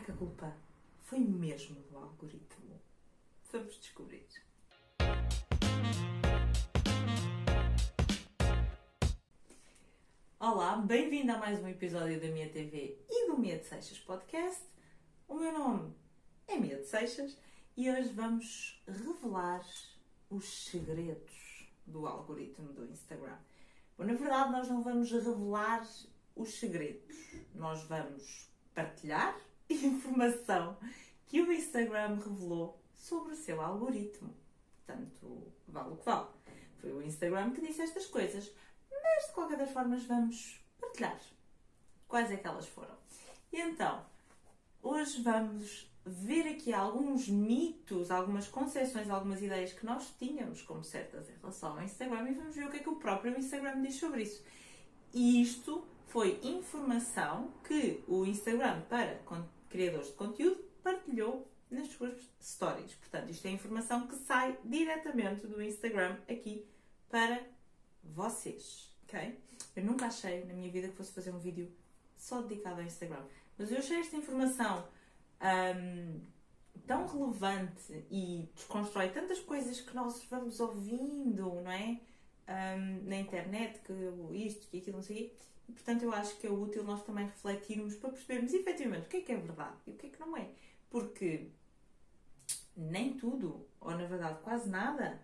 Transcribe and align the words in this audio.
que 0.00 0.12
a 0.12 0.16
culpa 0.16 0.56
foi 1.02 1.18
mesmo 1.18 1.78
do 1.90 1.98
algoritmo? 1.98 2.80
Vamos 3.52 3.78
descobrir. 3.78 4.26
Olá, 10.38 10.76
bem-vindo 10.76 11.32
a 11.32 11.38
mais 11.38 11.62
um 11.62 11.68
episódio 11.68 12.18
da 12.18 12.28
Minha 12.28 12.48
TV 12.48 12.98
e 13.10 13.30
do 13.30 13.36
Mia 13.36 13.58
de 13.58 13.66
Seixas 13.66 13.98
Podcast. 13.98 14.64
O 15.28 15.34
meu 15.34 15.52
nome 15.52 15.94
é 16.48 16.56
Mia 16.56 16.78
de 16.78 16.86
Seixas 16.86 17.36
e 17.76 17.90
hoje 17.90 18.08
vamos 18.14 18.82
revelar 18.86 19.66
os 20.30 20.64
segredos 20.64 21.68
do 21.86 22.06
algoritmo 22.06 22.72
do 22.72 22.86
Instagram. 22.86 23.36
Bom, 23.98 24.04
na 24.04 24.14
verdade, 24.14 24.50
nós 24.50 24.66
não 24.66 24.82
vamos 24.82 25.12
revelar 25.12 25.86
os 26.34 26.58
segredos, 26.58 27.34
nós 27.54 27.82
vamos 27.82 28.48
partilhar 28.74 29.38
informação 29.74 30.76
que 31.26 31.40
o 31.40 31.52
Instagram 31.52 32.16
revelou 32.16 32.80
sobre 32.94 33.32
o 33.32 33.36
seu 33.36 33.60
algoritmo. 33.60 34.34
Portanto, 34.84 35.52
vale 35.68 35.92
o 35.92 35.96
que 35.96 36.04
vale. 36.04 36.28
Foi 36.80 36.92
o 36.92 37.02
Instagram 37.02 37.52
que 37.52 37.60
disse 37.60 37.82
estas 37.82 38.06
coisas, 38.06 38.50
mas 38.90 39.26
de 39.26 39.32
qualquer 39.32 39.58
das 39.58 39.70
formas 39.70 40.04
vamos 40.04 40.60
partilhar 40.80 41.20
quais 42.10 42.30
é 42.30 42.36
que 42.36 42.46
elas 42.46 42.66
foram. 42.66 42.94
E 43.52 43.60
então, 43.60 44.04
hoje 44.82 45.22
vamos 45.22 45.88
ver 46.04 46.48
aqui 46.48 46.72
alguns 46.72 47.28
mitos, 47.28 48.10
algumas 48.10 48.48
concepções, 48.48 49.08
algumas 49.08 49.40
ideias 49.40 49.72
que 49.72 49.86
nós 49.86 50.12
tínhamos 50.18 50.62
como 50.62 50.82
certas 50.82 51.28
em 51.30 51.38
relação 51.40 51.72
ao 51.72 51.82
Instagram 51.82 52.28
e 52.30 52.34
vamos 52.34 52.54
ver 52.54 52.66
o 52.66 52.70
que 52.70 52.78
é 52.78 52.80
que 52.80 52.88
o 52.88 52.96
próprio 52.96 53.38
Instagram 53.38 53.80
diz 53.80 53.94
sobre 53.94 54.22
isso. 54.22 54.42
E 55.14 55.40
isto 55.40 55.86
foi 56.08 56.40
informação 56.42 57.52
que 57.64 58.02
o 58.08 58.24
Instagram, 58.24 58.82
para 58.88 59.20
criadores 59.70 60.08
de 60.08 60.14
conteúdo, 60.14 60.62
partilhou 60.82 61.50
nas 61.70 61.88
suas 61.88 62.14
stories. 62.42 62.92
Portanto, 62.94 63.30
isto 63.30 63.46
é 63.46 63.50
informação 63.50 64.06
que 64.06 64.16
sai 64.16 64.58
diretamente 64.64 65.46
do 65.46 65.62
Instagram 65.62 66.18
aqui 66.28 66.66
para 67.08 67.40
vocês, 68.02 68.92
ok? 69.04 69.38
Eu 69.76 69.84
nunca 69.84 70.06
achei 70.06 70.44
na 70.44 70.52
minha 70.52 70.70
vida 70.70 70.88
que 70.88 70.96
fosse 70.96 71.12
fazer 71.12 71.30
um 71.30 71.38
vídeo 71.38 71.72
só 72.16 72.42
dedicado 72.42 72.80
ao 72.80 72.86
Instagram, 72.86 73.22
mas 73.56 73.70
eu 73.70 73.78
achei 73.78 74.00
esta 74.00 74.16
informação 74.16 74.86
um, 75.40 76.20
tão 76.86 77.06
relevante 77.06 78.04
e 78.10 78.48
desconstrói 78.54 79.10
tantas 79.10 79.38
coisas 79.38 79.80
que 79.80 79.94
nós 79.94 80.22
vamos 80.24 80.58
ouvindo, 80.60 81.62
não 81.62 81.70
é? 81.70 82.00
Um, 82.48 83.08
na 83.08 83.16
internet, 83.16 83.78
que 83.80 83.92
isto, 84.36 84.66
que 84.68 84.78
aquilo, 84.78 84.96
não 84.96 85.02
sei 85.04 85.16
o 85.16 85.18
quê 85.20 85.34
portanto, 85.72 86.02
eu 86.02 86.12
acho 86.12 86.36
que 86.36 86.46
é 86.46 86.50
útil 86.50 86.84
nós 86.84 87.02
também 87.02 87.26
refletirmos 87.26 87.94
para 87.96 88.10
percebermos 88.10 88.52
efetivamente 88.52 89.06
o 89.06 89.08
que 89.08 89.16
é 89.18 89.20
que 89.20 89.32
é 89.32 89.36
verdade 89.36 89.76
e 89.86 89.90
o 89.90 89.94
que 89.94 90.06
é 90.06 90.10
que 90.10 90.20
não 90.20 90.36
é. 90.36 90.50
Porque 90.88 91.48
nem 92.76 93.16
tudo, 93.16 93.66
ou 93.80 93.90
na 93.90 94.06
verdade 94.06 94.40
quase 94.42 94.68
nada, 94.68 95.20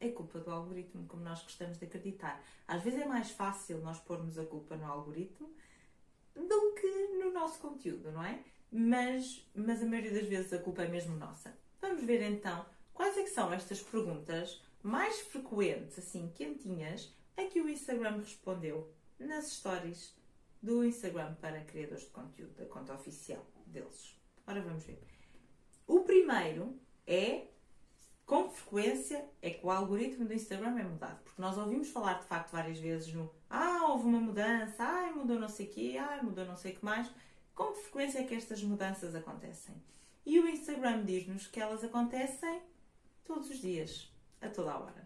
é 0.00 0.08
culpa 0.08 0.38
do 0.38 0.50
algoritmo, 0.50 1.06
como 1.06 1.22
nós 1.22 1.42
gostamos 1.42 1.78
de 1.78 1.84
acreditar. 1.84 2.42
Às 2.66 2.82
vezes 2.82 3.00
é 3.00 3.06
mais 3.06 3.30
fácil 3.30 3.78
nós 3.78 3.98
pormos 3.98 4.38
a 4.38 4.44
culpa 4.44 4.76
no 4.76 4.84
algoritmo 4.84 5.50
do 6.34 6.74
que 6.74 7.08
no 7.18 7.32
nosso 7.32 7.58
conteúdo, 7.60 8.12
não 8.12 8.22
é? 8.22 8.40
Mas, 8.70 9.48
mas 9.54 9.82
a 9.82 9.86
maioria 9.86 10.12
das 10.12 10.28
vezes 10.28 10.52
a 10.52 10.58
culpa 10.58 10.82
é 10.82 10.88
mesmo 10.88 11.16
nossa. 11.16 11.56
Vamos 11.80 12.02
ver 12.02 12.22
então 12.22 12.66
quais 12.92 13.16
é 13.16 13.22
que 13.22 13.30
são 13.30 13.52
estas 13.52 13.80
perguntas 13.80 14.62
mais 14.82 15.20
frequentes, 15.20 15.98
assim, 15.98 16.30
quentinhas, 16.34 17.12
a 17.36 17.44
que 17.44 17.60
o 17.60 17.68
Instagram 17.68 18.18
respondeu 18.18 18.90
nas 19.18 19.52
stories 19.52 20.14
do 20.62 20.84
Instagram 20.84 21.34
para 21.34 21.60
criadores 21.64 22.04
de 22.04 22.10
conteúdo, 22.10 22.54
da 22.54 22.66
conta 22.66 22.94
oficial 22.94 23.44
deles. 23.66 24.18
Ora, 24.46 24.60
vamos 24.60 24.84
ver. 24.84 25.02
O 25.86 26.00
primeiro 26.00 26.78
é 27.06 27.46
com 28.26 28.50
frequência 28.50 29.24
é 29.40 29.50
que 29.50 29.64
o 29.64 29.70
algoritmo 29.70 30.24
do 30.24 30.34
Instagram 30.34 30.76
é 30.80 30.82
mudado. 30.82 31.22
Porque 31.22 31.40
nós 31.40 31.56
ouvimos 31.56 31.88
falar 31.88 32.14
de 32.14 32.26
facto 32.26 32.50
várias 32.50 32.78
vezes 32.78 33.12
no 33.14 33.32
Ah, 33.48 33.86
houve 33.88 34.06
uma 34.06 34.18
mudança, 34.18 34.82
ai, 34.82 35.12
mudou 35.12 35.38
não 35.38 35.48
sei 35.48 35.66
o 35.66 35.70
quê, 35.70 35.96
ai, 35.96 36.20
mudou 36.22 36.44
não 36.44 36.56
sei 36.56 36.72
o 36.72 36.76
que 36.76 36.84
mais. 36.84 37.08
Com 37.54 37.72
frequência 37.72 38.18
é 38.18 38.24
que 38.24 38.34
estas 38.34 38.62
mudanças 38.64 39.14
acontecem? 39.14 39.76
E 40.26 40.40
o 40.40 40.48
Instagram 40.48 41.04
diz-nos 41.04 41.46
que 41.46 41.60
elas 41.60 41.84
acontecem 41.84 42.60
todos 43.24 43.48
os 43.48 43.58
dias, 43.58 44.12
a 44.40 44.48
toda 44.48 44.72
a 44.72 44.78
hora. 44.80 45.05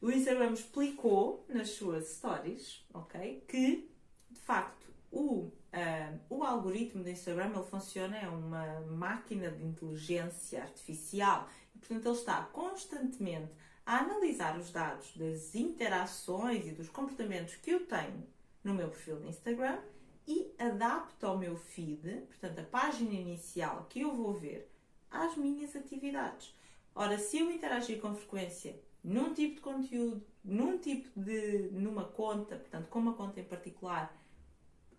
O 0.00 0.10
Instagram 0.10 0.52
explicou 0.52 1.44
nas 1.48 1.70
suas 1.70 2.08
stories, 2.08 2.82
ok, 2.94 3.44
que 3.46 3.90
de 4.30 4.40
facto 4.40 4.86
o, 5.12 5.42
uh, 5.42 6.20
o 6.30 6.42
algoritmo 6.42 7.02
do 7.02 7.10
Instagram 7.10 7.52
ele 7.54 7.64
funciona, 7.64 8.16
é 8.16 8.26
uma 8.26 8.80
máquina 8.80 9.50
de 9.50 9.62
inteligência 9.62 10.62
artificial 10.62 11.46
e, 11.74 11.78
portanto, 11.78 12.06
ele 12.06 12.16
está 12.16 12.42
constantemente 12.44 13.52
a 13.84 13.98
analisar 13.98 14.58
os 14.58 14.70
dados 14.70 15.14
das 15.16 15.54
interações 15.54 16.66
e 16.66 16.72
dos 16.72 16.88
comportamentos 16.88 17.56
que 17.56 17.70
eu 17.70 17.86
tenho 17.86 18.26
no 18.64 18.72
meu 18.72 18.88
perfil 18.88 19.20
no 19.20 19.28
Instagram 19.28 19.80
e 20.26 20.50
adapta 20.58 21.26
ao 21.26 21.36
meu 21.36 21.56
feed, 21.56 22.22
portanto, 22.28 22.58
a 22.58 22.64
página 22.64 23.12
inicial 23.12 23.86
que 23.90 24.00
eu 24.00 24.14
vou 24.14 24.32
ver, 24.32 24.70
às 25.10 25.36
minhas 25.36 25.76
atividades. 25.76 26.54
Ora, 26.94 27.18
se 27.18 27.38
eu 27.38 27.50
interagir 27.50 28.00
com 28.00 28.14
frequência 28.14 28.80
num 29.02 29.32
tipo 29.32 29.56
de 29.56 29.60
conteúdo, 29.60 30.26
num 30.44 30.78
tipo 30.78 31.08
de. 31.18 31.70
numa 31.72 32.04
conta, 32.04 32.56
portanto, 32.56 32.88
com 32.88 32.98
uma 32.98 33.14
conta 33.14 33.40
em 33.40 33.44
particular, 33.44 34.14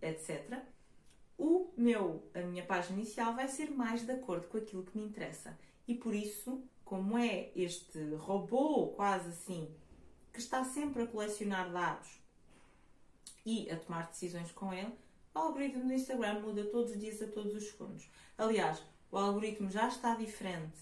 etc., 0.02 0.64
o 1.38 1.72
meu, 1.76 2.30
a 2.36 2.42
minha 2.42 2.64
página 2.64 2.98
inicial 2.98 3.34
vai 3.34 3.48
ser 3.48 3.72
mais 3.72 4.06
de 4.06 4.12
acordo 4.12 4.48
com 4.48 4.58
aquilo 4.58 4.84
que 4.84 4.98
me 4.98 5.06
interessa. 5.06 5.58
E 5.88 5.96
por 5.96 6.14
isso, 6.14 6.64
como 6.86 7.18
é 7.18 7.52
este 7.56 8.00
robô, 8.16 8.90
quase 8.90 9.30
assim, 9.30 9.74
que 10.32 10.40
está 10.40 10.64
sempre 10.64 11.04
a 11.04 11.08
colecionar 11.08 11.72
dados 11.72 12.22
e 13.44 13.70
a 13.72 13.78
tomar 13.78 14.08
decisões 14.08 14.52
com 14.52 14.72
ele, 14.72 14.94
o 15.34 15.40
algoritmo 15.40 15.86
do 15.86 15.94
Instagram 15.94 16.42
muda 16.42 16.64
todos 16.66 16.92
os 16.92 17.00
dias, 17.00 17.22
a 17.22 17.28
todos 17.28 17.56
os 17.56 17.64
segundos. 17.70 18.08
Aliás, 18.38 18.84
o 19.12 19.18
algoritmo 19.18 19.70
já 19.70 19.88
está 19.88 20.16
diferente 20.16 20.80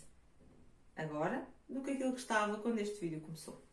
agora 0.95 1.47
do 1.69 1.81
que 1.81 1.91
aquilo 1.91 2.13
que 2.13 2.19
estava 2.19 2.57
quando 2.57 2.79
este 2.79 2.99
vídeo 2.99 3.21
começou. 3.21 3.63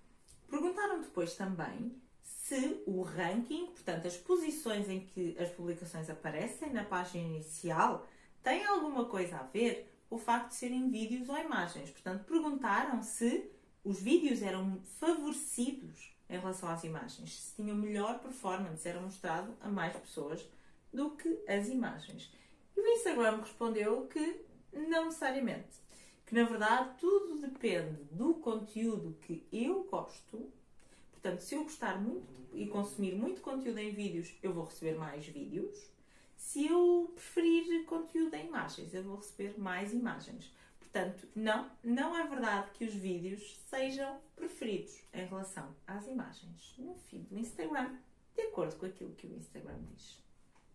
Perguntaram 0.49 1.01
depois 1.01 1.35
também 1.35 2.01
se 2.23 2.83
o 2.87 3.03
ranking, 3.03 3.67
portanto, 3.67 4.07
as 4.07 4.17
posições 4.17 4.89
em 4.89 5.01
que 5.01 5.37
as 5.39 5.51
publicações 5.51 6.09
aparecem 6.09 6.73
na 6.73 6.85
página 6.85 7.25
inicial, 7.25 8.07
tem 8.43 8.65
alguma 8.65 9.07
coisa 9.07 9.39
a 9.39 9.43
ver 9.43 9.93
com 10.09 10.15
o 10.15 10.19
facto 10.19 10.51
de 10.51 10.55
serem 10.55 10.89
vídeos 10.89 11.29
ou 11.29 11.37
imagens. 11.37 11.91
Portanto, 11.91 12.25
perguntaram 12.25 13.03
se 13.03 13.51
os 13.83 14.01
vídeos 14.01 14.43
eram 14.43 14.81
favorecidos 15.01 16.15
em 16.29 16.39
relação 16.39 16.69
às 16.69 16.85
imagens, 16.85 17.35
se 17.35 17.57
tinham 17.57 17.77
melhor 17.77 18.21
performance, 18.21 18.87
era 18.87 19.01
mostrado 19.01 19.57
a 19.61 19.69
mais 19.69 19.97
pessoas 19.97 20.45
do 20.93 21.11
que 21.11 21.43
as 21.49 21.69
imagens. 21.69 22.33
E 22.77 22.81
o 22.81 22.87
Instagram 22.87 23.39
respondeu 23.39 24.07
que 24.07 24.45
não 24.73 25.07
necessariamente 25.07 25.86
que 26.27 26.35
na 26.35 26.45
verdade 26.45 26.99
tudo 26.99 27.41
depende 27.41 28.03
do 28.11 28.35
conteúdo 28.35 29.17
que 29.23 29.47
eu 29.53 29.85
gosto. 29.85 30.53
Portanto, 31.13 31.41
se 31.41 31.55
eu 31.55 31.63
gostar 31.63 32.01
muito 32.01 32.27
e 32.53 32.67
consumir 32.67 33.15
muito 33.15 33.41
conteúdo 33.41 33.79
em 33.79 33.93
vídeos, 33.93 34.35
eu 34.43 34.53
vou 34.53 34.65
receber 34.65 34.97
mais 34.97 35.25
vídeos. 35.27 35.79
Se 36.37 36.67
eu 36.67 37.13
preferir 37.15 37.85
conteúdo 37.87 38.35
em 38.35 38.47
imagens, 38.47 38.93
eu 38.93 39.03
vou 39.03 39.17
receber 39.17 39.59
mais 39.59 39.93
imagens. 39.93 40.53
Portanto, 40.79 41.29
não, 41.35 41.71
não 41.83 42.17
é 42.17 42.27
verdade 42.27 42.71
que 42.73 42.85
os 42.85 42.95
vídeos 42.95 43.59
sejam 43.69 44.19
preferidos 44.35 44.99
em 45.13 45.27
relação 45.27 45.75
às 45.87 46.07
imagens 46.07 46.75
no 46.79 46.95
feed 46.95 47.25
do 47.25 47.39
Instagram, 47.39 47.95
de 48.35 48.43
acordo 48.43 48.77
com 48.77 48.87
aquilo 48.87 49.15
que 49.15 49.27
o 49.27 49.37
Instagram 49.37 49.79
diz. 49.93 50.19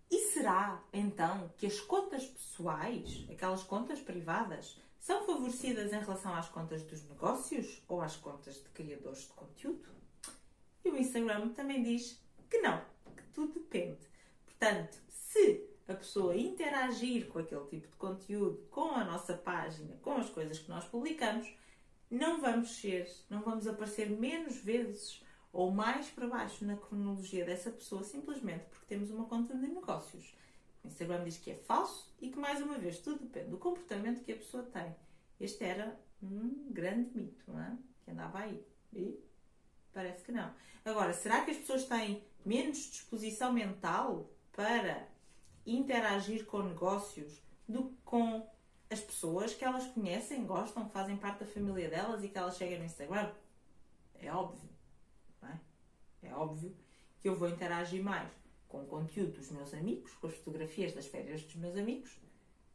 E 0.10 0.20
será 0.32 0.84
então 0.94 1.52
que 1.58 1.66
as 1.66 1.80
contas 1.80 2.26
pessoais, 2.26 3.26
aquelas 3.32 3.64
contas 3.64 4.00
privadas, 4.00 4.78
são 5.02 5.26
favorecidas 5.26 5.92
em 5.92 6.00
relação 6.00 6.36
às 6.36 6.48
contas 6.48 6.84
dos 6.84 7.04
negócios 7.10 7.82
ou 7.88 8.02
às 8.02 8.16
contas 8.16 8.62
de 8.62 8.70
criadores 8.70 9.24
de 9.24 9.34
conteúdo? 9.34 9.90
E 10.86 10.90
o 10.92 10.96
Instagram 10.96 11.50
também 11.50 11.82
diz 11.82 12.24
que 12.48 12.60
não, 12.60 12.86
que 13.18 13.24
tudo 13.34 13.54
depende. 13.54 14.08
Portanto, 14.46 14.96
se 15.10 15.68
a 15.88 15.96
pessoa 15.96 16.38
interagir 16.38 17.28
com 17.30 17.40
aquele 17.40 17.66
tipo 17.66 17.88
de 17.88 17.96
conteúdo, 17.96 18.68
com 18.70 18.92
a 18.92 19.04
nossa 19.04 19.34
página, 19.34 19.98
com 20.04 20.18
as 20.18 20.30
coisas 20.30 20.60
que 20.60 20.70
nós 20.70 20.86
publicamos, 20.86 21.52
não 22.10 22.40
vamos 22.40 22.70
ser, 22.70 23.12
não 23.28 23.42
vamos 23.42 23.66
aparecer 23.66 24.08
menos 24.08 24.58
vezes 24.58 25.24
ou 25.52 25.72
mais 25.72 26.12
para 26.12 26.28
baixo 26.28 26.64
na 26.64 26.78
cronologia 26.78 27.44
dessa 27.44 27.72
pessoa 27.72 28.04
simplesmente 28.04 28.66
porque 28.66 28.86
temos 28.86 29.10
uma 29.10 29.26
conta 29.26 29.58
de 29.58 29.68
negócios. 29.68 30.36
O 30.84 30.88
Instagram 30.88 31.24
diz 31.24 31.38
que 31.38 31.52
é 31.52 31.56
falso 31.56 32.14
e 32.20 32.30
que, 32.30 32.40
mais 32.40 32.62
uma 32.62 32.78
vez, 32.78 33.00
tudo 33.00 33.20
depende 33.20 33.50
do 33.50 33.58
comportamento 33.58 34.24
que 34.24 34.32
a 34.32 34.38
pessoa 34.38 34.64
tem. 34.64 34.96
Este 35.40 35.64
era 35.64 36.00
um 36.22 36.72
grande 36.72 37.10
mito, 37.16 37.52
não 37.52 37.62
é? 37.62 37.78
Que 38.04 38.12
andava 38.12 38.40
aí. 38.40 38.66
E 38.94 39.20
parece 39.94 40.24
que 40.24 40.32
não. 40.32 40.54
Agora, 40.84 41.14
será 41.14 41.44
que 41.44 41.52
as 41.52 41.58
pessoas 41.58 41.86
têm 41.86 42.24
menos 42.46 42.78
disposição 42.78 43.54
mental 43.54 44.30
para 44.52 45.08
interagir 45.66 46.46
com 46.46 46.64
negócios 46.64 47.42
do 47.68 47.90
que 47.90 48.02
com 48.04 48.50
as 48.90 49.00
pessoas 49.00 49.54
que 49.54 49.64
elas 49.64 49.88
conhecem, 49.88 50.46
gostam, 50.46 50.90
fazem 50.90 51.16
parte 51.16 51.40
da 51.40 51.46
família 51.46 51.90
delas 51.90 52.24
e 52.24 52.30
que 52.30 52.38
elas 52.38 52.58
chegam 52.58 52.80
no 52.80 52.86
Instagram. 52.86 53.32
É 54.16 54.32
óbvio, 54.32 54.70
é? 55.44 56.28
É 56.28 56.34
óbvio 56.34 56.76
que 57.22 57.30
eu 57.30 57.36
vou 57.36 57.48
interagir 57.48 58.04
mais 58.04 58.30
com 58.72 58.84
o 58.84 58.86
conteúdo 58.86 59.34
dos 59.34 59.52
meus 59.52 59.74
amigos, 59.74 60.14
com 60.14 60.28
as 60.28 60.36
fotografias 60.36 60.94
das 60.94 61.06
férias 61.06 61.44
dos 61.44 61.56
meus 61.56 61.76
amigos, 61.76 62.18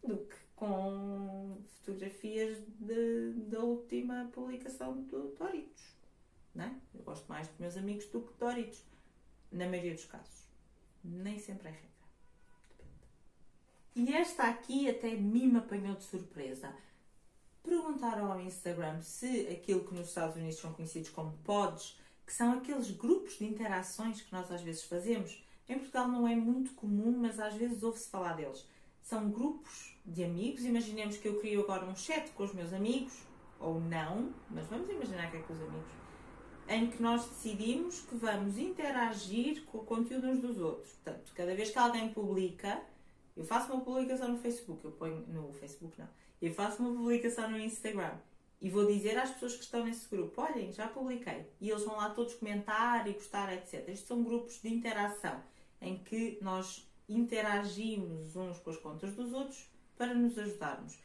do 0.06 0.19
que 0.19 0.37
com 0.54 1.58
fotografias 1.78 2.58
de, 2.78 3.32
da 3.48 3.60
última 3.60 4.31
publicação 4.32 5.02
do 5.02 5.34
Doritos. 5.34 5.96
Não 6.54 6.64
é? 6.64 6.75
Eu 6.94 7.02
gosto 7.02 7.26
mais 7.28 7.48
dos 7.48 7.58
meus 7.58 7.76
amigos 7.76 8.04
do 8.06 8.20
que 8.20 8.32
de 8.32 8.38
Doritos, 8.38 8.84
na 9.50 9.66
maioria 9.66 9.94
dos 9.94 10.04
casos. 10.04 10.46
Nem 11.02 11.38
sempre 11.38 11.69
é 11.69 11.72
regra. 11.72 11.96
E 13.94 14.12
esta 14.12 14.44
aqui 14.44 14.90
até 14.90 15.14
mim 15.16 15.49
me 15.49 15.58
apanhou 15.58 15.94
de 15.94 16.04
surpresa. 16.04 16.75
Perguntaram 17.62 18.31
ao 18.32 18.40
Instagram 18.40 19.00
se 19.00 19.49
aquilo 19.49 19.84
que 19.84 19.94
nos 19.94 20.08
Estados 20.08 20.37
Unidos 20.37 20.58
são 20.58 20.72
conhecidos 20.75 21.08
como 21.08 21.37
pods, 21.38 21.99
que 22.26 22.32
são 22.32 22.52
aqueles 22.52 22.90
grupos 22.90 23.38
de 23.38 23.46
interações 23.46 24.20
que 24.20 24.32
nós 24.32 24.50
às 24.50 24.60
vezes 24.60 24.82
fazemos, 24.82 25.45
em 25.68 25.78
Portugal 25.78 26.08
não 26.08 26.26
é 26.28 26.36
muito 26.36 26.72
comum, 26.74 27.16
mas 27.18 27.40
às 27.40 27.54
vezes 27.54 27.82
ouve-se 27.82 28.08
falar 28.08 28.34
deles. 28.34 28.66
São 29.02 29.30
grupos 29.30 29.96
de 30.04 30.22
amigos. 30.24 30.64
Imaginemos 30.64 31.16
que 31.16 31.26
eu 31.26 31.40
crio 31.40 31.62
agora 31.62 31.84
um 31.84 31.96
chat 31.96 32.30
com 32.32 32.44
os 32.44 32.54
meus 32.54 32.72
amigos, 32.72 33.14
ou 33.58 33.80
não, 33.80 34.32
mas 34.50 34.66
vamos 34.66 34.88
imaginar 34.88 35.30
que 35.30 35.38
é 35.38 35.40
com 35.40 35.52
os 35.52 35.60
amigos, 35.60 35.90
em 36.68 36.90
que 36.90 37.02
nós 37.02 37.26
decidimos 37.26 38.00
que 38.02 38.14
vamos 38.14 38.58
interagir 38.58 39.64
com 39.66 39.78
o 39.78 39.84
conteúdo 39.84 40.28
uns 40.28 40.40
dos 40.40 40.58
outros. 40.58 40.92
Portanto, 40.92 41.32
cada 41.34 41.54
vez 41.54 41.70
que 41.70 41.78
alguém 41.78 42.12
publica, 42.12 42.80
eu 43.36 43.44
faço 43.44 43.72
uma 43.72 43.82
publicação 43.82 44.28
no 44.28 44.38
Facebook, 44.38 44.84
eu 44.84 44.92
ponho 44.92 45.24
no 45.28 45.52
Facebook 45.54 45.98
não, 45.98 46.08
eu 46.40 46.52
faço 46.52 46.82
uma 46.82 46.94
publicação 46.94 47.50
no 47.50 47.58
Instagram 47.58 48.18
e 48.60 48.70
vou 48.70 48.86
dizer 48.86 49.18
às 49.18 49.30
pessoas 49.30 49.56
que 49.56 49.64
estão 49.64 49.84
nesse 49.84 50.08
grupo: 50.08 50.40
olhem, 50.40 50.72
já 50.72 50.86
publiquei. 50.88 51.46
E 51.60 51.70
eles 51.70 51.84
vão 51.84 51.96
lá 51.96 52.10
todos 52.10 52.34
comentar 52.34 53.06
e 53.06 53.12
gostar, 53.12 53.52
etc. 53.52 53.88
Estes 53.88 54.06
são 54.06 54.22
grupos 54.22 54.60
de 54.60 54.68
interação 54.68 55.42
em 55.81 55.99
que 55.99 56.38
nós 56.40 56.88
interagimos 57.08 58.34
uns 58.34 58.58
com 58.58 58.70
as 58.70 58.76
contas 58.76 59.14
dos 59.14 59.32
outros 59.32 59.69
para 59.96 60.14
nos 60.14 60.38
ajudarmos. 60.38 60.99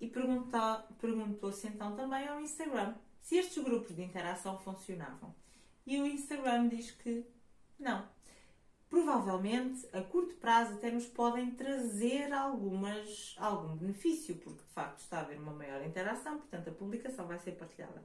E 0.00 0.08
perguntou-se 0.08 1.66
então 1.66 1.96
também 1.96 2.28
ao 2.28 2.40
Instagram 2.40 2.94
se 3.20 3.36
estes 3.36 3.62
grupos 3.62 3.96
de 3.96 4.02
interação 4.02 4.58
funcionavam. 4.58 5.34
E 5.86 6.00
o 6.00 6.06
Instagram 6.06 6.68
diz 6.68 6.90
que 6.90 7.24
não. 7.78 8.06
Provavelmente, 8.88 9.86
a 9.92 10.00
curto 10.02 10.34
prazo, 10.36 10.74
até 10.74 10.90
nos 10.90 11.06
podem 11.06 11.50
trazer 11.50 12.32
algumas, 12.32 13.34
algum 13.38 13.76
benefício, 13.76 14.36
porque 14.36 14.62
de 14.62 14.70
facto 14.70 15.00
está 15.00 15.18
a 15.18 15.20
haver 15.22 15.38
uma 15.38 15.52
maior 15.52 15.84
interação, 15.84 16.38
portanto 16.38 16.70
a 16.70 16.72
publicação 16.72 17.26
vai 17.26 17.38
ser 17.38 17.52
partilhada. 17.52 18.04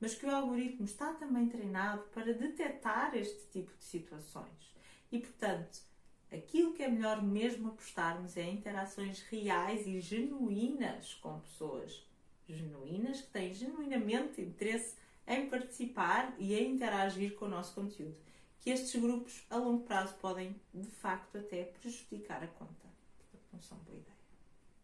Mas 0.00 0.14
que 0.14 0.24
o 0.24 0.30
algoritmo 0.30 0.84
está 0.84 1.12
também 1.14 1.48
treinado 1.48 2.02
para 2.14 2.32
detectar 2.32 3.14
este 3.14 3.46
tipo 3.50 3.76
de 3.76 3.84
situações. 3.84 4.74
E 5.12 5.20
portanto, 5.20 5.82
Aquilo 6.32 6.72
que 6.72 6.82
é 6.82 6.88
melhor 6.88 7.22
mesmo 7.22 7.68
apostarmos 7.68 8.38
é 8.38 8.48
interações 8.48 9.20
reais 9.20 9.86
e 9.86 10.00
genuínas 10.00 11.12
com 11.14 11.38
pessoas. 11.40 12.02
Genuínas 12.48 13.20
que 13.20 13.28
têm 13.28 13.52
genuinamente 13.52 14.40
interesse 14.40 14.96
em 15.26 15.46
participar 15.50 16.34
e 16.38 16.54
em 16.54 16.72
interagir 16.72 17.34
com 17.34 17.44
o 17.44 17.50
nosso 17.50 17.74
conteúdo. 17.74 18.16
Que 18.60 18.70
estes 18.70 18.98
grupos 18.98 19.44
a 19.50 19.56
longo 19.56 19.84
prazo 19.84 20.14
podem 20.14 20.58
de 20.72 20.90
facto 20.90 21.36
até 21.36 21.64
prejudicar 21.64 22.42
a 22.42 22.46
conta. 22.46 22.86
Não 23.52 23.60
são 23.60 23.76
boa 23.78 23.98
ideia. 23.98 24.16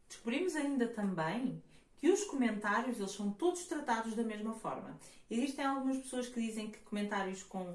Descobrimos 0.06 0.54
ainda 0.54 0.86
também 0.86 1.62
que 1.96 2.10
os 2.10 2.25
comentários 2.25 2.98
eles 2.98 3.12
são 3.12 3.32
todos 3.32 3.64
tratados 3.64 4.14
da 4.14 4.22
mesma 4.22 4.52
forma. 4.52 4.98
Existem 5.30 5.64
algumas 5.64 5.96
pessoas 5.96 6.28
que 6.28 6.40
dizem 6.40 6.70
que 6.70 6.78
comentários 6.80 7.42
com 7.42 7.75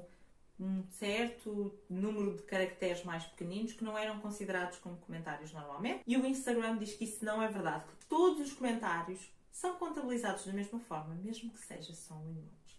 um 0.58 0.84
certo 0.90 1.74
número 1.90 2.36
de 2.36 2.42
caracteres 2.42 3.02
mais 3.04 3.24
pequeninos 3.24 3.72
que 3.72 3.84
não 3.84 3.98
eram 3.98 4.20
considerados 4.20 4.78
como 4.78 4.96
comentários 4.98 5.52
normalmente. 5.52 6.02
E 6.06 6.16
o 6.16 6.24
Instagram 6.24 6.78
diz 6.78 6.94
que 6.94 7.04
isso 7.04 7.24
não 7.24 7.42
é 7.42 7.48
verdade, 7.48 7.84
que 7.98 8.06
todos 8.06 8.40
os 8.48 8.52
comentários 8.52 9.32
são 9.50 9.76
contabilizados 9.76 10.46
da 10.46 10.52
mesma 10.52 10.78
forma, 10.80 11.14
mesmo 11.14 11.50
que 11.50 11.58
seja 11.58 11.94
só 11.94 12.14
um 12.14 12.30
emoji. 12.30 12.78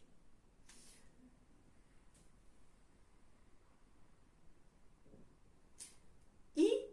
E, 6.55 6.89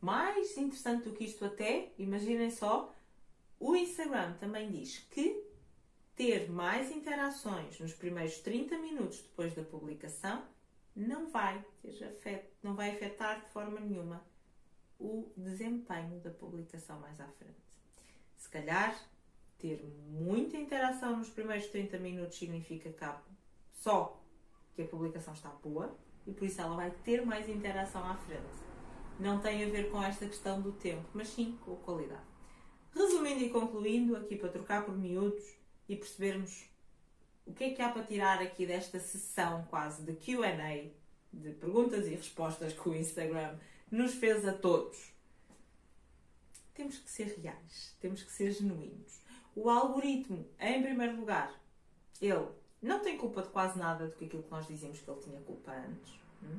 mais 0.00 0.56
interessante 0.56 1.04
do 1.04 1.14
que 1.14 1.24
isto 1.24 1.44
até, 1.44 1.92
imaginem 1.98 2.50
só, 2.50 2.94
o 3.60 3.76
Instagram 3.76 4.34
também 4.34 4.70
diz 4.70 4.98
que 5.10 5.51
ter 6.14 6.50
mais 6.50 6.90
interações 6.90 7.78
nos 7.80 7.92
primeiros 7.92 8.38
30 8.38 8.78
minutos 8.78 9.20
depois 9.20 9.54
da 9.54 9.62
publicação 9.62 10.42
não 10.94 11.30
vai, 11.30 11.64
ter 11.80 12.04
afet, 12.04 12.44
não 12.62 12.74
vai 12.74 12.90
afetar 12.90 13.40
de 13.40 13.50
forma 13.50 13.80
nenhuma 13.80 14.22
o 14.98 15.32
desempenho 15.36 16.20
da 16.20 16.30
publicação 16.30 17.00
mais 17.00 17.20
à 17.20 17.26
frente. 17.26 17.62
Se 18.36 18.48
calhar, 18.48 18.96
ter 19.58 19.82
muita 20.08 20.56
interação 20.56 21.16
nos 21.16 21.30
primeiros 21.30 21.66
30 21.68 21.98
minutos 21.98 22.38
significa 22.38 22.92
que 22.92 23.04
só 23.72 24.20
que 24.74 24.82
a 24.82 24.86
publicação 24.86 25.34
está 25.34 25.48
boa 25.48 25.96
e 26.26 26.32
por 26.32 26.44
isso 26.46 26.60
ela 26.60 26.76
vai 26.76 26.90
ter 26.90 27.24
mais 27.24 27.48
interação 27.48 28.04
à 28.04 28.14
frente. 28.16 28.42
Não 29.18 29.40
tem 29.40 29.64
a 29.64 29.68
ver 29.68 29.90
com 29.90 30.02
esta 30.02 30.26
questão 30.26 30.60
do 30.60 30.72
tempo, 30.72 31.08
mas 31.14 31.28
sim 31.28 31.58
com 31.64 31.74
a 31.74 31.76
qualidade. 31.76 32.22
Resumindo 32.94 33.42
e 33.42 33.50
concluindo, 33.50 34.16
aqui 34.16 34.36
para 34.36 34.50
trocar 34.50 34.84
por 34.84 34.96
miúdos, 34.96 35.56
e 35.88 35.96
percebermos 35.96 36.64
o 37.46 37.52
que 37.52 37.64
é 37.64 37.70
que 37.70 37.82
há 37.82 37.88
para 37.88 38.04
tirar 38.04 38.40
aqui 38.40 38.66
desta 38.66 38.98
sessão 39.00 39.64
quase 39.68 40.02
de 40.02 40.12
QA, 40.14 40.90
de 41.32 41.50
perguntas 41.52 42.06
e 42.06 42.10
respostas 42.10 42.72
que 42.72 42.88
o 42.88 42.94
Instagram 42.94 43.56
nos 43.90 44.14
fez 44.14 44.46
a 44.46 44.52
todos. 44.52 45.12
Temos 46.74 46.98
que 46.98 47.10
ser 47.10 47.38
reais, 47.40 47.96
temos 48.00 48.22
que 48.22 48.32
ser 48.32 48.52
genuínos. 48.52 49.20
O 49.54 49.68
algoritmo, 49.68 50.46
em 50.58 50.82
primeiro 50.82 51.16
lugar, 51.16 51.52
ele 52.20 52.48
não 52.80 53.00
tem 53.00 53.18
culpa 53.18 53.42
de 53.42 53.48
quase 53.48 53.78
nada 53.78 54.06
do 54.06 54.16
que 54.16 54.24
aquilo 54.24 54.42
que 54.42 54.50
nós 54.50 54.66
dizíamos 54.66 55.00
que 55.00 55.10
ele 55.10 55.20
tinha 55.20 55.40
culpa 55.40 55.72
antes. 55.72 56.14
Hum? 56.42 56.58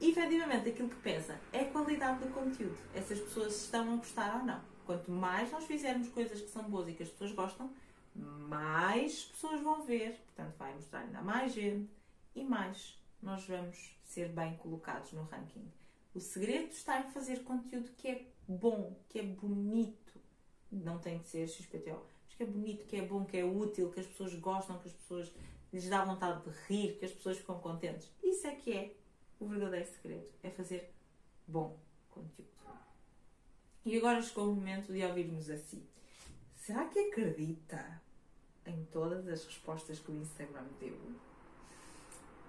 E, 0.00 0.10
efetivamente, 0.10 0.68
aquilo 0.68 0.88
que 0.88 0.96
pensa 0.96 1.38
é 1.52 1.60
a 1.60 1.70
qualidade 1.70 2.24
do 2.24 2.32
conteúdo. 2.32 2.76
Essas 2.94 3.20
pessoas 3.20 3.54
estão 3.54 3.94
a 3.94 3.96
gostar 3.96 4.36
ou 4.38 4.44
não. 4.44 4.60
Quanto 4.84 5.10
mais 5.10 5.50
nós 5.52 5.64
fizermos 5.64 6.08
coisas 6.08 6.40
que 6.40 6.48
são 6.48 6.64
boas 6.64 6.88
e 6.88 6.92
que 6.92 7.04
as 7.04 7.08
pessoas 7.08 7.32
gostam, 7.32 7.70
mais 8.14 9.24
pessoas 9.24 9.60
vão 9.60 9.82
ver, 9.82 10.18
portanto, 10.26 10.56
vai 10.56 10.74
mostrar 10.74 11.00
ainda 11.00 11.22
mais 11.22 11.52
gente 11.52 11.90
e 12.34 12.44
mais 12.44 12.98
nós 13.22 13.44
vamos 13.46 13.96
ser 14.04 14.28
bem 14.28 14.56
colocados 14.56 15.12
no 15.12 15.22
ranking. 15.24 15.70
O 16.14 16.20
segredo 16.20 16.70
está 16.72 17.00
em 17.00 17.10
fazer 17.10 17.42
conteúdo 17.44 17.90
que 17.96 18.08
é 18.08 18.26
bom, 18.46 18.94
que 19.08 19.18
é 19.18 19.22
bonito. 19.22 20.20
Não 20.70 20.98
tem 20.98 21.18
de 21.18 21.28
ser 21.28 21.48
XPTO, 21.48 22.02
mas 22.24 22.34
que 22.36 22.42
é 22.42 22.46
bonito, 22.46 22.86
que 22.86 22.96
é 22.96 23.02
bom, 23.02 23.24
que 23.24 23.36
é 23.36 23.44
útil, 23.44 23.90
que 23.90 24.00
as 24.00 24.06
pessoas 24.06 24.34
gostam, 24.34 24.78
que 24.78 24.88
as 24.88 24.94
pessoas 24.94 25.32
lhes 25.72 25.88
dá 25.88 26.04
vontade 26.04 26.42
de 26.42 26.50
rir, 26.66 26.98
que 26.98 27.04
as 27.04 27.12
pessoas 27.12 27.38
ficam 27.38 27.58
contentes. 27.60 28.10
Isso 28.22 28.46
é 28.46 28.54
que 28.54 28.72
é 28.72 28.94
o 29.40 29.46
verdadeiro 29.46 29.86
segredo, 29.86 30.28
é 30.42 30.50
fazer 30.50 30.92
bom 31.46 31.78
conteúdo. 32.10 32.52
E 33.84 33.96
agora 33.96 34.22
chegou 34.22 34.50
o 34.50 34.54
momento 34.54 34.92
de 34.92 35.02
ouvirmos 35.04 35.50
assim. 35.50 35.84
Será 36.62 36.84
que 36.84 36.96
acredita 36.96 38.00
em 38.64 38.84
todas 38.92 39.26
as 39.26 39.44
respostas 39.44 39.98
que 39.98 40.12
o 40.12 40.14
Instagram 40.14 40.64
deu? 40.78 40.96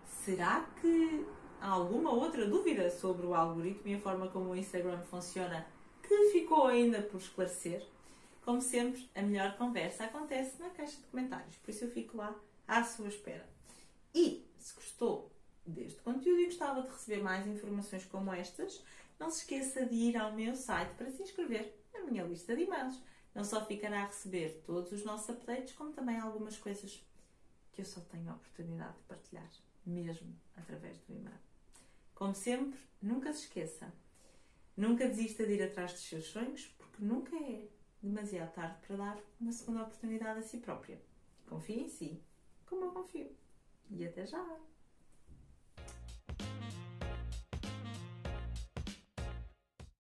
Será 0.05 0.69
que 0.79 1.25
há 1.59 1.69
alguma 1.69 2.11
outra 2.11 2.45
dúvida 2.45 2.91
sobre 2.91 3.25
o 3.25 3.33
algoritmo 3.33 3.87
e 3.87 3.95
a 3.95 3.99
forma 3.99 4.27
como 4.27 4.51
o 4.51 4.55
Instagram 4.55 5.01
funciona 5.01 5.65
que 6.03 6.29
ficou 6.31 6.67
ainda 6.67 7.01
por 7.01 7.19
esclarecer? 7.19 7.83
Como 8.45 8.61
sempre, 8.61 9.09
a 9.15 9.23
melhor 9.23 9.57
conversa 9.57 10.03
acontece 10.03 10.61
na 10.61 10.69
caixa 10.69 10.97
de 10.97 11.07
comentários, 11.07 11.55
por 11.55 11.71
isso 11.71 11.85
eu 11.85 11.89
fico 11.89 12.15
lá 12.15 12.39
à 12.67 12.83
sua 12.83 13.07
espera. 13.07 13.49
E 14.13 14.47
se 14.59 14.75
gostou 14.75 15.31
deste 15.65 15.99
conteúdo 16.03 16.39
e 16.39 16.45
gostava 16.45 16.83
de 16.83 16.89
receber 16.89 17.23
mais 17.23 17.47
informações 17.47 18.05
como 18.05 18.31
estas, 18.31 18.85
não 19.19 19.31
se 19.31 19.39
esqueça 19.39 19.87
de 19.87 19.95
ir 19.95 20.17
ao 20.17 20.33
meu 20.33 20.55
site 20.55 20.93
para 20.97 21.09
se 21.09 21.23
inscrever 21.23 21.75
na 21.91 22.01
minha 22.01 22.23
lista 22.23 22.55
de 22.55 22.61
e-mails 22.61 23.01
não 23.33 23.43
só 23.43 23.65
ficará 23.65 24.03
a 24.03 24.07
receber 24.07 24.61
todos 24.65 24.91
os 24.91 25.03
nossos 25.03 25.29
updates, 25.29 25.73
como 25.73 25.91
também 25.91 26.17
algumas 26.17 26.57
coisas 26.57 27.03
que 27.71 27.81
eu 27.81 27.85
só 27.85 28.01
tenho 28.01 28.29
a 28.29 28.35
oportunidade 28.35 28.95
de 28.97 29.03
partilhar, 29.03 29.49
mesmo 29.85 30.35
através 30.55 30.99
do 30.99 31.13
e-mail. 31.13 31.39
Como 32.13 32.35
sempre, 32.35 32.79
nunca 33.01 33.33
se 33.33 33.45
esqueça, 33.45 33.91
nunca 34.77 35.07
desista 35.07 35.45
de 35.45 35.53
ir 35.53 35.63
atrás 35.63 35.91
dos 35.91 36.01
seus 36.01 36.25
sonhos, 36.25 36.67
porque 36.77 37.03
nunca 37.03 37.35
é 37.35 37.67
demasiado 38.01 38.53
tarde 38.53 38.77
para 38.85 38.97
dar 38.97 39.19
uma 39.39 39.51
segunda 39.51 39.83
oportunidade 39.83 40.39
a 40.39 40.43
si 40.43 40.57
própria. 40.57 41.01
Confie 41.47 41.81
em 41.81 41.89
si, 41.89 42.21
como 42.65 42.85
eu 42.85 42.91
confio. 42.91 43.35
E 43.89 44.05
até 44.05 44.25
já! 44.25 44.72